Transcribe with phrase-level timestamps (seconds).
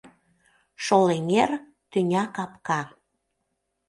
[0.85, 1.51] Шолэҥер—
[1.91, 2.81] тӱня капка.